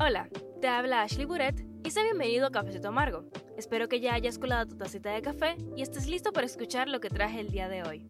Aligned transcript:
Hola, 0.00 0.28
te 0.60 0.68
habla 0.68 1.02
Ashley 1.02 1.24
Buret 1.24 1.66
y 1.84 1.90
sé 1.90 2.04
bienvenido 2.04 2.46
a 2.46 2.52
Cafecito 2.52 2.86
Amargo. 2.86 3.24
Espero 3.56 3.88
que 3.88 3.98
ya 3.98 4.14
hayas 4.14 4.38
colado 4.38 4.68
tu 4.68 4.76
tacita 4.76 5.10
de 5.10 5.22
café 5.22 5.56
y 5.74 5.82
estés 5.82 6.06
listo 6.06 6.32
para 6.32 6.46
escuchar 6.46 6.88
lo 6.88 7.00
que 7.00 7.10
traje 7.10 7.40
el 7.40 7.50
día 7.50 7.68
de 7.68 7.82
hoy. 7.82 8.06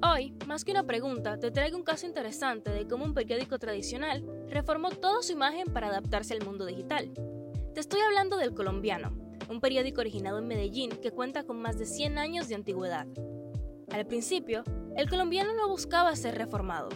Hoy, 0.00 0.32
más 0.46 0.64
que 0.64 0.70
una 0.70 0.84
pregunta, 0.84 1.40
te 1.40 1.50
traigo 1.50 1.76
un 1.76 1.82
caso 1.82 2.06
interesante 2.06 2.70
de 2.70 2.86
cómo 2.86 3.04
un 3.04 3.14
periódico 3.14 3.58
tradicional 3.58 4.24
reformó 4.48 4.90
toda 4.90 5.24
su 5.24 5.32
imagen 5.32 5.66
para 5.72 5.88
adaptarse 5.88 6.34
al 6.34 6.44
mundo 6.44 6.66
digital. 6.66 7.12
Te 7.74 7.80
estoy 7.80 8.00
hablando 8.00 8.36
del 8.36 8.54
Colombiano, 8.54 9.10
un 9.50 9.60
periódico 9.60 10.02
originado 10.02 10.38
en 10.38 10.46
Medellín 10.46 10.90
que 11.02 11.10
cuenta 11.10 11.42
con 11.42 11.60
más 11.60 11.80
de 11.80 11.86
100 11.86 12.16
años 12.16 12.46
de 12.46 12.54
antigüedad. 12.54 13.08
Al 13.90 14.06
principio, 14.06 14.62
el 14.96 15.08
colombiano 15.08 15.52
no 15.54 15.68
buscaba 15.68 16.14
ser 16.14 16.36
reformado. 16.36 16.88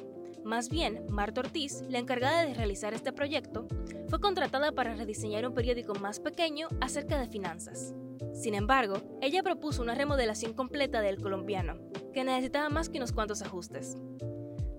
Más 0.45 0.69
bien, 0.69 1.05
Marta 1.09 1.41
Ortiz, 1.41 1.83
la 1.89 1.99
encargada 1.99 2.45
de 2.45 2.55
realizar 2.55 2.95
este 2.95 3.13
proyecto, 3.13 3.67
fue 4.09 4.21
contratada 4.21 4.73
para 4.73 4.95
rediseñar 4.95 5.47
un 5.47 5.55
periódico 5.55 5.95
más 5.95 6.21
pequeño 6.21 6.69
acerca 6.81 7.19
de 7.19 7.29
finanzas. 7.29 7.95
Sin 8.33 8.55
embargo, 8.55 9.03
ella 9.21 9.43
propuso 9.43 9.83
una 9.83 9.95
remodelación 9.95 10.55
completa 10.55 11.01
del 11.01 11.21
colombiano, 11.21 11.79
que 12.15 12.25
necesitaba 12.25 12.69
más 12.69 12.89
que 12.89 12.99
unos 12.99 13.13
cuantos 13.13 13.43
ajustes. 13.43 13.97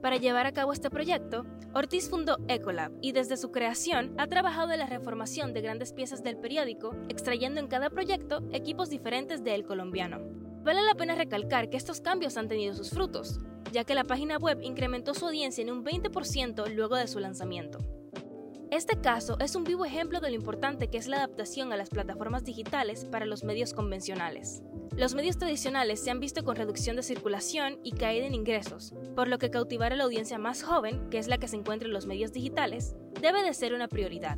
Para 0.02 0.16
llevar 0.16 0.46
a 0.46 0.54
cabo 0.54 0.72
este 0.72 0.90
proyecto, 0.90 1.46
Ortiz 1.74 2.10
fundó 2.10 2.38
Ecolab 2.48 2.94
y 3.02 3.12
desde 3.12 3.36
su 3.36 3.52
creación 3.52 4.16
ha 4.18 4.28
trabajado 4.28 4.72
en 4.72 4.80
la 4.80 4.88
reformación 4.88 5.54
de 5.54 5.62
grandes 5.62 5.92
piezas 5.92 6.24
del 6.24 6.38
periódico, 6.38 6.96
extrayendo 7.10 7.60
en 7.60 7.68
cada 7.68 7.90
proyecto 7.90 8.42
equipos 8.54 8.90
diferentes 8.90 9.44
de 9.44 9.56
El 9.56 9.66
Colombiano. 9.66 10.49
Vale 10.62 10.84
la 10.84 10.96
pena 10.96 11.16
recalcar 11.16 11.70
que 11.70 11.78
estos 11.78 12.02
cambios 12.02 12.36
han 12.38 12.48
tenido 12.48 12.74
sus 12.74 12.90
frutos, 12.90 13.40
ya 13.72 13.86
que 13.86 13.96
la 13.96 14.04
página 14.04 14.38
web 14.38 14.60
incrementó 14.62 15.14
su 15.14 15.26
audiencia 15.26 15.62
en 15.62 15.72
un 15.72 15.86
20% 15.86 16.68
luego 16.74 16.96
de 16.96 17.08
su 17.08 17.20
lanzamiento. 17.20 17.80
Este 18.72 19.02
caso 19.02 19.38
es 19.40 19.56
un 19.56 19.64
vivo 19.64 19.84
ejemplo 19.84 20.20
de 20.20 20.30
lo 20.30 20.36
importante 20.36 20.90
que 20.90 20.98
es 20.98 21.08
la 21.08 21.18
adaptación 21.18 21.74
a 21.74 21.78
las 21.78 21.90
plataformas 21.90 22.44
digitales 22.44 23.06
para 23.06 23.26
los 23.26 23.44
medios 23.44 23.74
convencionales. 23.74 24.62
Los 24.96 25.16
medios 25.16 25.38
tradicionales 25.38 26.04
se 26.04 26.12
han 26.12 26.20
visto 26.20 26.44
con 26.44 26.56
reducción 26.56 26.96
de 26.96 27.04
circulación 27.04 27.80
y 27.84 27.94
caída 27.94 28.28
en 28.28 28.36
ingresos, 28.36 28.94
por 29.16 29.28
lo 29.28 29.40
que 29.40 29.50
cautivar 29.50 29.94
a 29.94 29.96
la 29.96 30.04
audiencia 30.04 30.38
más 30.38 30.62
joven, 30.62 31.10
que 31.10 31.18
es 31.18 31.28
la 31.28 31.38
que 31.38 31.48
se 31.48 31.56
encuentra 31.56 31.88
en 31.88 31.94
los 31.94 32.06
medios 32.06 32.32
digitales, 32.32 32.96
debe 33.22 33.42
de 33.42 33.54
ser 33.54 33.74
una 33.74 33.88
prioridad. 33.88 34.38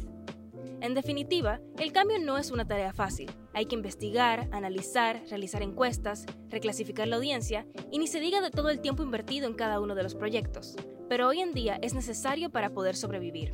En 0.81 0.95
definitiva, 0.95 1.61
el 1.77 1.91
cambio 1.91 2.17
no 2.17 2.39
es 2.39 2.49
una 2.49 2.65
tarea 2.65 2.91
fácil. 2.91 3.31
Hay 3.53 3.67
que 3.67 3.75
investigar, 3.75 4.49
analizar, 4.51 5.21
realizar 5.29 5.61
encuestas, 5.61 6.25
reclasificar 6.49 7.07
la 7.07 7.17
audiencia 7.17 7.67
y 7.91 7.99
ni 7.99 8.07
se 8.07 8.19
diga 8.19 8.41
de 8.41 8.49
todo 8.49 8.69
el 8.69 8.81
tiempo 8.81 9.03
invertido 9.03 9.47
en 9.47 9.53
cada 9.53 9.79
uno 9.79 9.93
de 9.93 10.01
los 10.01 10.15
proyectos. 10.15 10.75
Pero 11.07 11.27
hoy 11.27 11.39
en 11.39 11.53
día 11.53 11.77
es 11.83 11.93
necesario 11.93 12.49
para 12.49 12.71
poder 12.71 12.95
sobrevivir. 12.95 13.53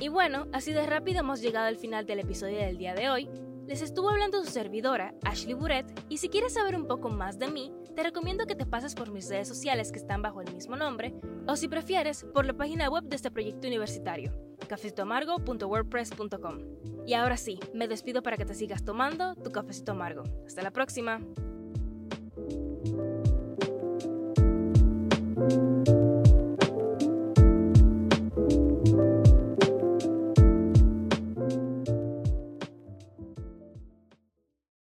Y 0.00 0.06
bueno, 0.06 0.46
así 0.52 0.72
de 0.72 0.86
rápido 0.86 1.18
hemos 1.18 1.40
llegado 1.40 1.66
al 1.66 1.76
final 1.76 2.06
del 2.06 2.20
episodio 2.20 2.58
del 2.58 2.78
día 2.78 2.94
de 2.94 3.10
hoy. 3.10 3.28
Les 3.66 3.82
estuvo 3.82 4.08
hablando 4.08 4.44
su 4.44 4.50
servidora, 4.50 5.14
Ashley 5.24 5.54
Buret, 5.54 6.04
y 6.08 6.18
si 6.18 6.28
quieres 6.28 6.54
saber 6.54 6.76
un 6.76 6.86
poco 6.86 7.08
más 7.08 7.40
de 7.40 7.48
mí, 7.48 7.72
te 7.96 8.04
recomiendo 8.04 8.46
que 8.46 8.54
te 8.54 8.66
pases 8.66 8.94
por 8.94 9.10
mis 9.10 9.28
redes 9.28 9.48
sociales 9.48 9.90
que 9.90 9.98
están 9.98 10.22
bajo 10.22 10.40
el 10.40 10.52
mismo 10.54 10.76
nombre, 10.76 11.12
o 11.48 11.56
si 11.56 11.66
prefieres, 11.66 12.24
por 12.32 12.46
la 12.46 12.56
página 12.56 12.88
web 12.88 13.04
de 13.04 13.16
este 13.16 13.30
proyecto 13.30 13.66
universitario, 13.66 14.32
cafecitoamargo.wordpress.com. 14.70 16.58
Y 17.06 17.14
ahora 17.14 17.36
sí, 17.36 17.58
me 17.74 17.88
despido 17.88 18.22
para 18.22 18.36
que 18.36 18.44
te 18.44 18.54
sigas 18.54 18.84
tomando 18.84 19.34
tu 19.34 19.50
cafecito 19.50 19.90
amargo. 19.92 20.22
Hasta 20.46 20.62
la 20.62 20.70
próxima. 20.70 21.20